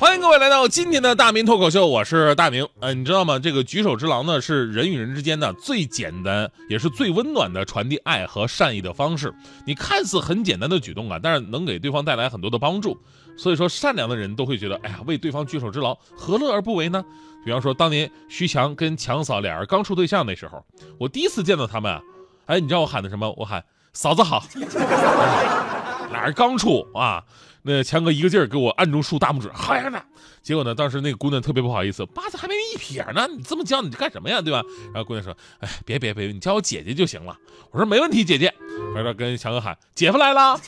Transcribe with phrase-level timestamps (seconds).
[0.00, 2.66] 欢迎各位来到今天的大明脱口秀，我是大明。
[2.80, 3.38] 呃，你知道吗？
[3.38, 9.30] 这个举手之劳呢，是人与人之间的最简单也是最温暖的传递爱和善意的方式。
[9.66, 12.96] 你看似很简单的举动啊，但是能给对方带来很多的帮助。
[13.36, 17.04] 所以说，善良的人都会觉得，哎呀，为对方举手之劳，何乐而不为呢？
[17.44, 20.64] 比方说，当年徐强跟强嫂俩人刚处对象那时候，
[20.98, 22.00] 我第一次见到他们啊，
[22.46, 23.30] 哎，你知道我喊的什么？
[23.36, 24.42] 我喊嫂子好。
[26.20, 27.24] 俩人刚处啊。
[27.62, 30.02] 那强哥一个劲儿给我暗中竖大拇指，好样的！
[30.42, 34.62] 结果呢，当时那个姑娘特别不好意思，八字还没一撇呢，你这么叫你干什么呀，对吧？
[34.94, 37.36] 然后姑娘说：“哎，别别别，你叫我姐姐就行了。”
[37.70, 38.50] 我说：“没问题，姐姐。”
[38.94, 40.56] 回头跟强哥喊：“姐夫来了。”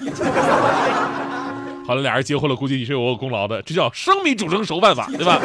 [1.86, 5.40] 好了，俩人结婚了，估计也是有我功劳的，这叫生米煮成熟饭法，对吧？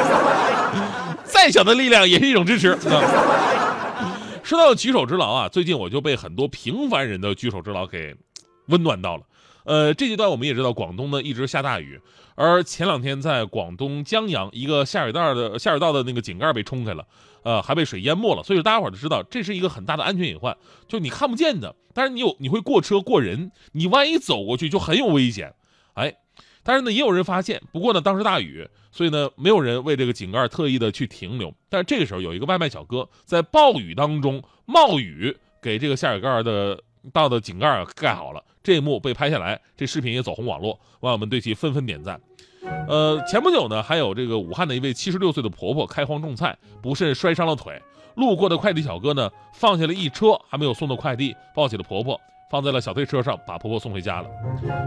[1.24, 2.78] 再小的力量也是一种支持。
[4.44, 8.14] 说到举手之劳啊，最近我就被很多平凡人的举手之劳给
[8.68, 9.24] 温暖到了。
[9.68, 12.00] 呃，这阶段我们也知道，广东呢一直下大雨，
[12.36, 17.06] 而前两天在广东江阳，一个下水道的下水道的那个井盖被冲开了，
[17.44, 18.42] 呃，还被水淹没了。
[18.44, 20.56] 所以，大家伙都知道，这是一个很大的安全隐患，
[20.88, 25.54] 就你看不见的，但是你有你会过车过人，你万一走过去就很有危险。
[25.96, 26.16] 哎，
[26.64, 31.54] 但是呢，也有人发现，不过呢，当时大雨，所以呢，没有人为这个井盖特意的去停留。
[31.68, 36.82] 但是这个时候，有一个外卖小哥在暴雨当中冒雨给这个下水盖的。
[37.14, 42.20] 道的井盖盖好了，这一幕被拍下来，这视频也走红网络，网友们对其纷纷点赞。
[42.88, 47.82] 呃，前不久呢，还有这个武汉的一位七十六岁的婆婆开荒种菜，不慎摔伤了腿，
[48.16, 54.30] 路过的快递小哥呢，放下了一车还没有送的快递，抱起了婆婆，放在了小推车上，把婆婆送回家了。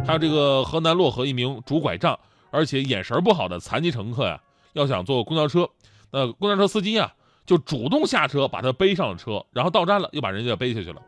[0.07, 2.19] 还有这个河南漯河一名拄拐杖
[2.51, 4.41] 而且眼神不好的残疾乘客呀，
[4.75, 5.69] 要想坐公交车，
[6.11, 7.15] 那公交车司机啊，
[7.47, 11.01] 就主动下车把他背上了车，然后到站了又把人家背下去了。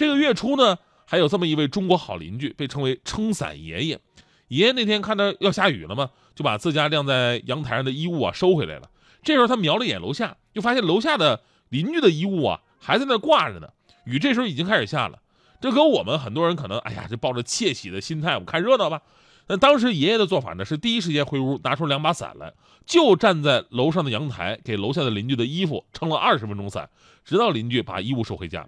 [0.00, 4.00] 这个月初呢，还有这么一位中国好邻居，被称为撑伞爷爷。
[4.48, 8.88] 爷爷那天看到要下雨了嘛，就把自家晾在阳台上的衣物啊收回来了。
[9.22, 13.68] 这时候他瞄了一眼楼下，就发现楼下的邻居的衣物啊还在那挂着呢。
[14.06, 15.18] 雨这时候已经开始下了。
[15.60, 19.02] 这跟我们很多人可能，哎呀，就抱着窃喜的心态，我们看热闹吧。
[19.48, 22.54] 那当时爷爷的做法呢，是第一时间回屋拿出两把伞来，
[22.86, 26.88] 就站在楼上的阳台给楼下的邻居的衣服撑了二十分钟伞，
[27.22, 28.66] 直到邻居把衣物收回家。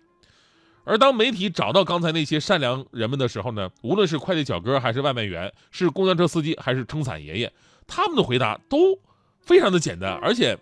[0.85, 7.53] 而当媒体找到刚才那些善良人们的时候呢，无论是快递小哥还是外卖员，是公交车司机还是撑伞爷爷，
[7.87, 8.99] 他们的回答都
[9.41, 10.59] 非常的简单，而且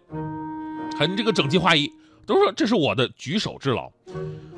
[0.99, 1.91] 很这个整齐划一，
[2.27, 3.91] 都说这是我的举手之劳。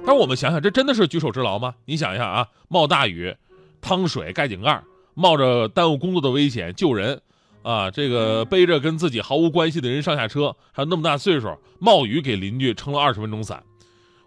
[0.04, 1.76] 但我们想想，这真的是举手之劳吗？
[1.84, 3.36] 你想一下啊，冒大雨
[3.80, 4.82] 趟水盖井盖，
[5.14, 7.20] 冒着耽误工作的危险救人，
[7.62, 13.62] 啊，这个背着跟自己毫无关系的人上下车，还有那么大岁数，冒雨给邻居撑了二十分钟伞。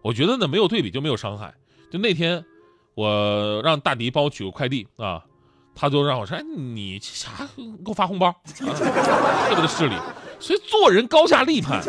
[0.05, 1.51] 我觉得呢，没有对比就没有伤害。
[1.89, 2.45] 就那天，
[2.93, 5.19] 我让大迪帮我取个快递啊，
[5.73, 8.65] 他就让我说：“哎，你啥给我发红包？”特
[9.49, 9.95] 别的势利，
[10.39, 11.81] 所以做人高下立判。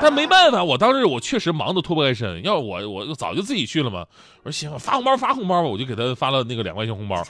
[0.00, 4.06] 但没办法，我当时我确实忙得脱不开身，要我我早就自己去了嘛。
[4.44, 7.20] 我说行，发红包发红包吧，我就给他发了那个两块钱红包。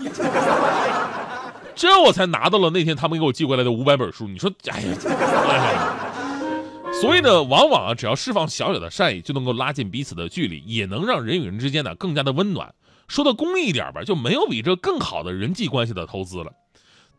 [1.75, 4.29] 这我才拿到了那天他们给我寄过来的五百本书。
[4.29, 6.05] 你说，哎呀。
[7.01, 12.75] 所以呢，往往啊，只要释放小小的善意，就能够拉近彼此的距离，也能让人与人之间呢更加的温暖。
[13.07, 16.53] 说的公益一点吧，就没有比这更好的人际关系的投资了。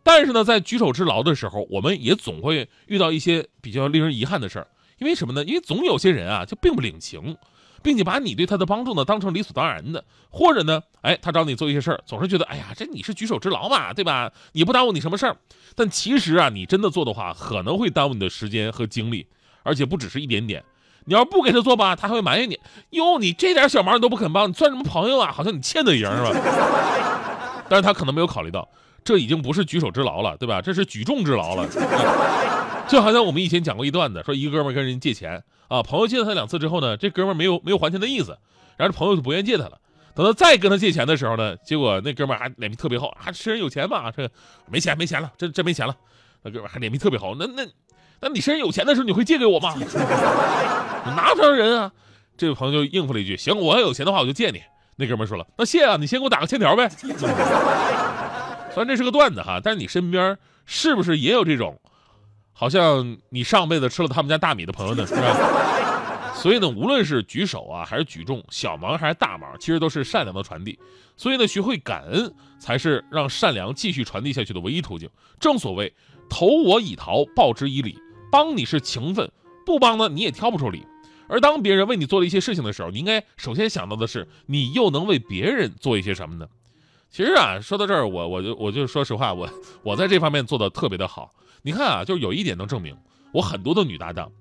[0.03, 4.67] 但是呢，在举手之劳的时候，我们也总会遇到一些比较令人遗憾的事儿。
[4.97, 5.45] 因为什么呢？
[5.45, 7.37] 因为总有些人啊，就并不领情，
[7.81, 14.31] 并且把你对他的帮助呢当成理所当然的，或者呢，哎，他找你做一些事儿，总是觉得，哎呀，这你是举手之劳嘛，对吧？
[14.51, 15.37] 你不耽误你什么事儿。
[15.73, 19.25] 但其实啊，你真的做的话，可能会耽误你的时间和精力。
[19.63, 20.63] 而且不只是一点点，
[21.05, 22.59] 你要不给他做吧，他还会埋怨你。
[22.91, 25.31] 哟，你这点小忙你都不肯帮，你算什么朋友啊？
[25.31, 27.63] 好像你欠他一样，是吧？
[27.69, 28.67] 但是他可能没有考虑到，
[29.03, 30.61] 这已经不是举手之劳了，对吧？
[30.61, 31.67] 这是举重之劳了。
[32.89, 38.35] 就好像我们以前讲过一段子，说一个哥们跟人借钱啊，朋友借了他两次之后呢，这哥们没有没有还钱的意思，
[38.77, 39.77] 然后这朋友就不愿意借他了。
[40.15, 44.09] 等他再跟他借钱的时候呢，结果那哥们还脸皮特别厚，啊，吃人有钱嘛？
[44.11, 44.27] 这
[44.67, 45.95] 没钱没钱了，真真没钱了。
[46.41, 47.63] 那哥们还脸皮特别厚，那那。
[48.21, 49.73] 那你身上有钱的时候，你会借给我吗？
[49.77, 51.91] 你拿不上人啊！
[52.37, 54.61] 这位朋友就应付了一句：“行，我要有钱的话，我就借你。”
[54.97, 56.89] 那哥们说了：“那谢啊，你先给我打个欠条呗。
[58.71, 61.79] ”虽然这是个段子哈，但是你身边是不是也有这种，
[62.53, 65.07] 好像你上辈子吃了他们家大米的朋友呢？
[65.07, 66.33] 是吧？
[66.35, 70.77] 所以呢，无论是举手啊，还是举重，小忙还是大忙，其实都是善良的传递。
[71.17, 75.09] 所以呢，学会感恩才是让善良继续传递下去的唯一途径。
[75.39, 75.93] 正所谓，
[76.29, 77.97] 投我以桃，报之以李。
[78.31, 79.31] 帮你是情分，
[79.65, 80.85] 不帮呢你也挑不出理。
[81.27, 86.47] 而当别人为你做了一些事情的时候，你应该首先想到的是，你又能为别人做一些什么呢？
[87.11, 89.49] 其实啊，说到这儿，我我就我就说实话，我
[89.83, 91.31] 我在这方面做的特别的好。
[91.61, 92.95] 你看啊，就是有一点能证明，
[93.31, 94.31] 我很多的女搭档，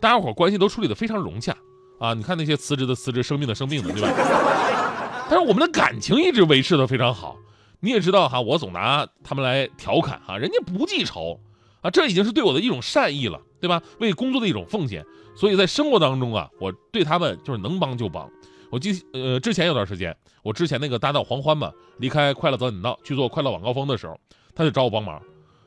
[0.00, 1.54] 大家伙关系都处理的非常融洽
[1.98, 2.14] 啊。
[2.14, 4.08] 你看那些辞职的辞职，生病的生病的，对吧？
[5.28, 7.36] 但是我们的感情一直维持的非常好。
[7.80, 11.38] 你也知道哈，我总拿他们来调侃哈，人家不记仇
[11.80, 13.82] 啊，这已经是对我的一种善意了，对吧？
[13.98, 15.04] 为工作的一种奉献。
[15.36, 18.28] 所以在生活当中啊，我对他们就是能帮就帮。
[18.70, 24.18] 我记呃，之前有段时间，我之前那个搭档黄欢嘛，离开快乐早点到去做快乐晚高峰的时候，
[24.54, 25.20] 他就找我帮忙。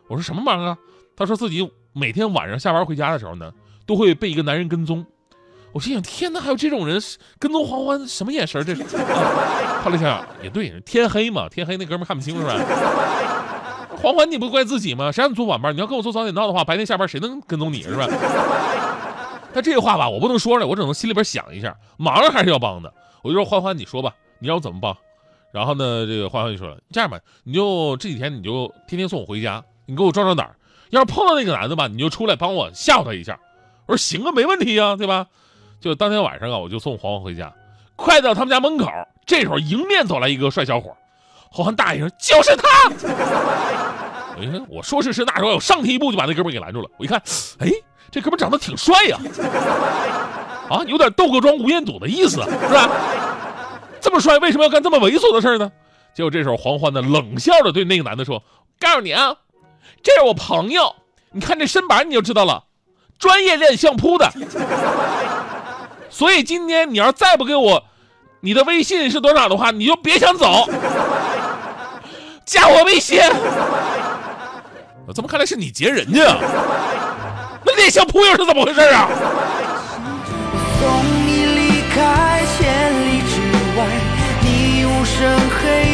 [0.07, 0.77] 我说什么忙啊？
[1.15, 3.51] 他说自己每天晚上下班回家的时候呢，
[3.85, 5.05] 都会被一个男人跟踪。
[5.71, 7.01] 我心想，天哪，还有这种人
[7.39, 8.83] 跟踪黄欢，什么眼神这是？
[9.83, 12.53] 后来想想也对，天黑嘛，天黑那哥们看不清是吧？
[14.03, 15.13] 黄欢，你不怪自己吗？
[15.13, 15.73] 谁让你做晚班？
[15.73, 18.05] 你要跟我做早点到的话，白天下班谁能跟踪你是吧？
[19.53, 22.93] 他这话吧，我不能说了，我只能心里边想一下，忙还是要帮的。
[23.21, 24.93] 我就说欢欢，你说吧，你让我怎么帮？
[25.53, 30.53] 然后呢，这个欢欢就说了，这样吧，你就这几天你就天天送我回家，你给我壮壮胆。
[30.89, 33.39] 要是碰到那个男的吧，你就出来帮我吓唬他一下。
[33.85, 35.27] 我说行啊，没问题啊，对吧？
[35.79, 37.53] 就当天晚上啊，我就送欢欢回家，
[37.95, 38.85] 快到他们家门口，
[39.25, 40.93] 这时候迎面走来一个帅小伙，
[41.53, 42.67] 黄欢大一声，就是他。
[44.35, 46.89] 我一看，我说时迟那时候，我上前一步就把那哥们给拦住了。
[46.97, 47.21] 我一看，
[47.59, 47.69] 哎。
[48.11, 49.17] 这哥们长得挺帅呀，
[50.69, 52.87] 啊，有点窦各庄吴彦祖的意思，是吧？
[53.99, 55.71] 这么帅，为什么要干这么猥琐的事呢？
[56.13, 58.43] 结果这时候黄欢呢冷笑着对那个男的说
[58.79, 59.35] ：“告诉你啊，
[60.03, 60.95] 这是我朋友，
[61.31, 62.65] 你看这身板你就知道了，
[63.17, 64.31] 专业练相扑的。
[66.11, 67.83] 所以今天你要再不给我
[68.41, 70.69] 你的微信是多少的话，你就别想走，
[72.45, 73.21] 加我微信。
[75.05, 76.37] 我怎么看来是你截人家？”
[77.65, 79.07] 那脸像扑友是怎么回事啊？
[80.79, 80.89] 送
[81.25, 83.39] 你离开千里之
[83.79, 83.85] 外，
[84.41, 85.92] 你无声黑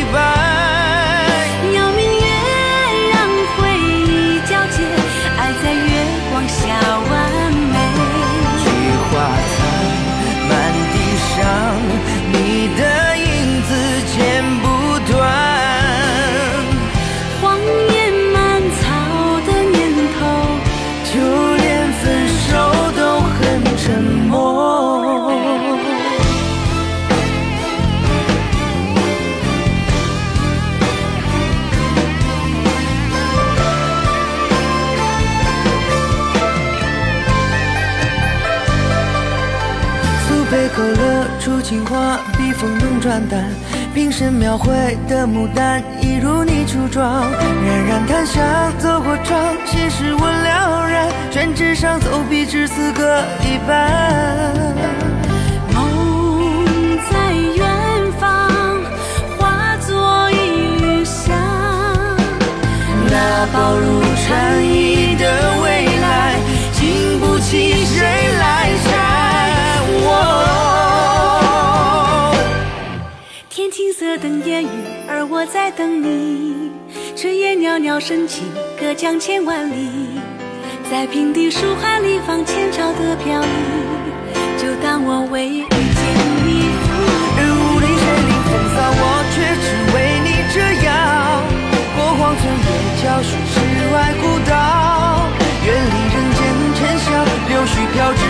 [41.49, 43.43] 出情话，笔锋浓转淡，
[43.91, 44.71] 平生描绘
[45.07, 47.23] 的牡丹，一如你初妆。
[47.65, 48.45] 冉冉檀香，
[48.77, 54.63] 走过窗，心事我了然，宣纸上走笔至此搁一半。
[55.73, 57.67] 梦在远
[58.19, 58.29] 方，
[59.39, 60.35] 化作一
[60.79, 61.35] 缕香，
[63.09, 64.48] 那薄如蝉
[75.51, 76.71] 在等你。
[77.15, 78.43] 炊烟袅袅升起，
[78.79, 80.19] 隔江千万里。
[80.89, 83.47] 在平地书海里放前朝的飘逸，
[84.57, 86.01] 就当我为遇见
[86.45, 86.87] 你赴。
[87.37, 89.03] 任武陵水领风骚，我
[89.33, 90.87] 却只为你折腰。
[91.95, 92.67] 过荒村野
[93.01, 93.55] 桥，寻世
[93.93, 94.53] 外古道，
[95.65, 96.41] 远离人间
[96.77, 97.05] 尘嚣，
[97.49, 98.21] 柳絮飘至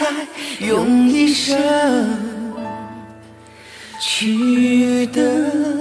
[0.00, 0.06] 再，
[0.66, 1.58] 用一生
[4.00, 5.79] 去等。